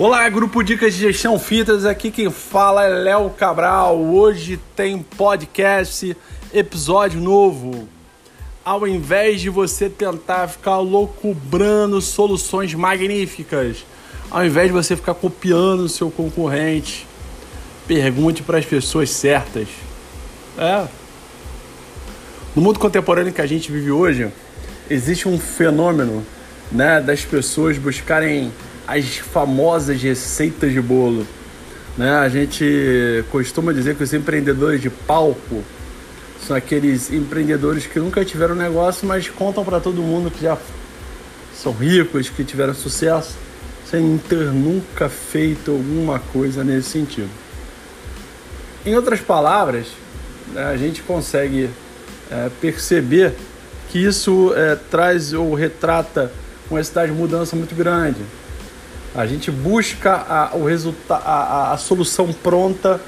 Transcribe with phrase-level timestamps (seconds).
[0.00, 3.98] Olá, grupo Dicas de Gestão Fitas, aqui quem fala é Léo Cabral.
[3.98, 6.16] Hoje tem podcast,
[6.54, 7.88] episódio novo.
[8.64, 13.84] Ao invés de você tentar ficar loucubrando soluções magníficas,
[14.30, 17.04] ao invés de você ficar copiando o seu concorrente,
[17.88, 19.66] pergunte para as pessoas certas.
[20.56, 20.86] É.
[22.54, 24.28] No mundo contemporâneo que a gente vive hoje,
[24.88, 26.24] existe um fenômeno,
[26.70, 28.52] né, das pessoas buscarem
[28.88, 31.26] as famosas receitas de bolo.
[31.98, 32.10] Né?
[32.10, 35.62] A gente costuma dizer que os empreendedores de palco
[36.46, 40.56] são aqueles empreendedores que nunca tiveram negócio, mas contam para todo mundo que já
[41.54, 43.36] são ricos, que tiveram sucesso,
[43.90, 47.28] sem ter nunca feito alguma coisa nesse sentido.
[48.86, 49.88] Em outras palavras,
[50.54, 51.68] né, a gente consegue
[52.30, 53.34] é, perceber
[53.90, 56.32] que isso é, traz ou retrata
[56.70, 58.20] uma cidade de mudança muito grande.
[59.14, 63.00] A gente busca a, o resulta a, a, a solução pronta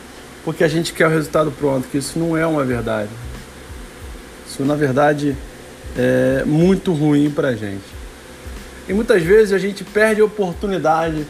[0.44, 3.10] porque a gente quer o resultado pronto, que isso não é uma verdade.
[4.46, 5.36] Isso, na verdade,
[5.96, 7.84] é muito ruim para a gente.
[8.88, 11.26] E muitas vezes a gente perde a oportunidade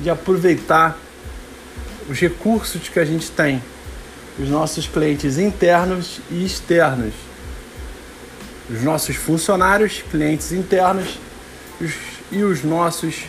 [0.00, 0.98] de aproveitar
[2.08, 3.62] os recursos que a gente tem,
[4.38, 7.14] os nossos clientes internos e externos,
[8.68, 11.18] os nossos funcionários, clientes internos
[12.30, 13.24] e os nossos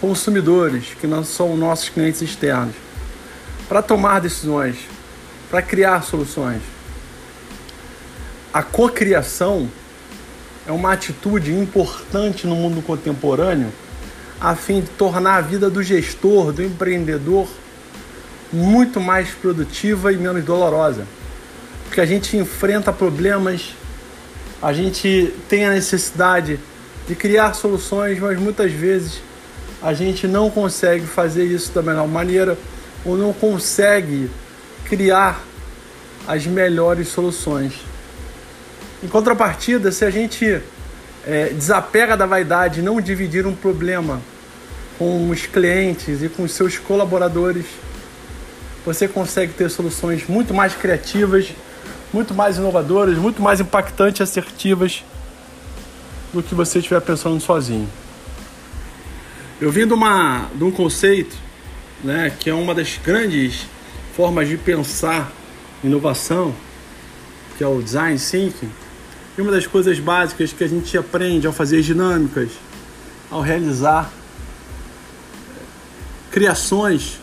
[0.00, 2.74] consumidores, que não são nossos clientes externos,
[3.68, 4.76] para tomar decisões,
[5.50, 6.62] para criar soluções.
[8.52, 9.68] A cocriação
[10.66, 13.72] é uma atitude importante no mundo contemporâneo
[14.40, 17.48] a fim de tornar a vida do gestor, do empreendedor,
[18.52, 21.06] muito mais produtiva e menos dolorosa.
[21.84, 23.74] Porque a gente enfrenta problemas,
[24.60, 26.60] a gente tem a necessidade
[27.08, 29.22] de criar soluções, mas muitas vezes
[29.82, 32.56] a gente não consegue fazer isso da melhor maneira
[33.04, 34.30] ou não consegue
[34.84, 35.42] criar
[36.26, 37.74] as melhores soluções.
[39.02, 40.60] Em contrapartida, se a gente
[41.26, 44.20] é, desapega da vaidade, não dividir um problema
[44.98, 47.66] com os clientes e com seus colaboradores,
[48.84, 51.52] você consegue ter soluções muito mais criativas,
[52.12, 55.04] muito mais inovadoras, muito mais impactantes e assertivas
[56.32, 57.88] do que você estiver pensando sozinho.
[59.58, 61.34] Eu vim de, uma, de um conceito
[62.04, 63.66] né, que é uma das grandes
[64.14, 65.32] formas de pensar
[65.82, 66.54] inovação,
[67.56, 68.70] que é o design thinking.
[69.36, 72.50] E uma das coisas básicas que a gente aprende ao fazer dinâmicas,
[73.30, 74.10] ao realizar
[76.30, 77.18] criações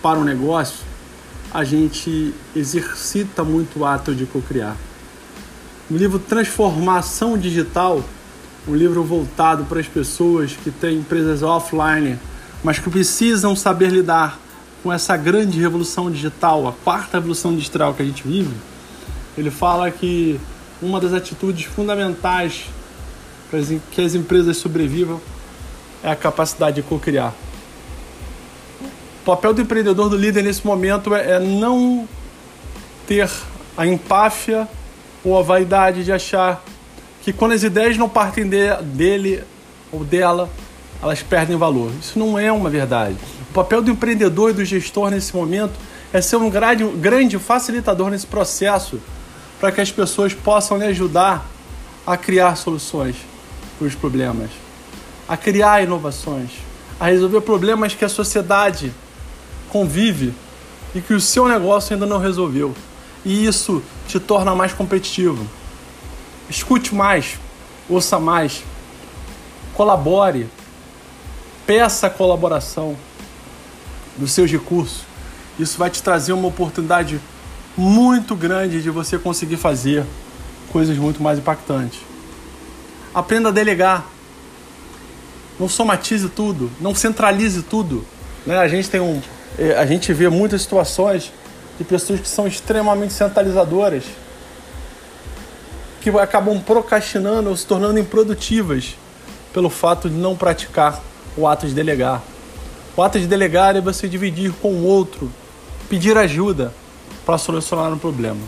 [0.00, 0.78] para um negócio,
[1.52, 4.76] a gente exercita muito o ato de cocriar.
[5.90, 8.02] No livro Transformação Digital,
[8.66, 12.18] um livro voltado para as pessoas que têm empresas offline,
[12.64, 14.38] mas que precisam saber lidar
[14.82, 18.54] com essa grande revolução digital, a quarta revolução digital que a gente vive.
[19.36, 20.40] Ele fala que
[20.82, 22.66] uma das atitudes fundamentais
[23.50, 23.60] para
[23.90, 25.20] que as empresas sobrevivam
[26.02, 27.32] é a capacidade de co-criar.
[29.22, 32.08] O papel do empreendedor, do líder nesse momento é, é não
[33.06, 33.28] ter
[33.76, 34.68] a empáfia
[35.24, 36.62] ou a vaidade de achar
[37.26, 39.42] que quando as ideias não partem de, dele
[39.90, 40.48] ou dela,
[41.02, 41.90] elas perdem valor.
[42.00, 43.16] Isso não é uma verdade.
[43.50, 45.72] O papel do empreendedor e do gestor nesse momento
[46.12, 49.00] é ser um grande, grande facilitador nesse processo
[49.58, 51.44] para que as pessoas possam lhe ajudar
[52.06, 53.16] a criar soluções
[53.76, 54.50] para os problemas,
[55.26, 56.50] a criar inovações,
[57.00, 58.92] a resolver problemas que a sociedade
[59.68, 60.32] convive
[60.94, 62.72] e que o seu negócio ainda não resolveu.
[63.24, 65.44] E isso te torna mais competitivo.
[66.48, 67.38] Escute mais,
[67.88, 68.62] ouça mais,
[69.74, 70.48] colabore,
[71.66, 72.96] peça a colaboração
[74.16, 75.02] dos seus recursos.
[75.58, 77.20] Isso vai te trazer uma oportunidade
[77.76, 80.04] muito grande de você conseguir fazer
[80.70, 82.00] coisas muito mais impactantes.
[83.14, 84.06] Aprenda a delegar.
[85.58, 88.04] Não somatize tudo, não centralize tudo.
[88.44, 88.58] Né?
[88.58, 89.22] A gente tem um,
[89.58, 91.32] eh, a gente vê muitas situações
[91.78, 94.04] de pessoas que são extremamente centralizadoras
[96.12, 98.94] que acabam procrastinando ou se tornando improdutivas
[99.52, 101.02] pelo fato de não praticar
[101.36, 102.22] o ato de delegar.
[102.96, 105.28] O ato de delegar é você dividir com o outro,
[105.88, 106.72] pedir ajuda
[107.24, 108.38] para solucionar um problema.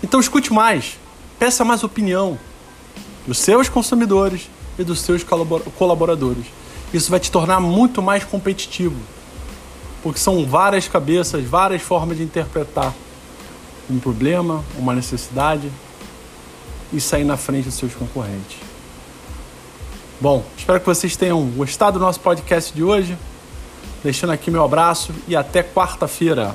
[0.00, 0.96] Então escute mais,
[1.40, 2.38] peça mais opinião
[3.26, 5.24] dos seus consumidores e dos seus
[5.76, 6.46] colaboradores.
[6.94, 8.96] Isso vai te tornar muito mais competitivo,
[10.04, 12.94] porque são várias cabeças, várias formas de interpretar
[13.90, 15.68] um problema, uma necessidade,
[16.92, 18.58] e sair na frente dos seus concorrentes.
[20.20, 23.16] Bom, espero que vocês tenham gostado do nosso podcast de hoje.
[24.02, 26.54] deixando aqui meu abraço e até quarta-feira.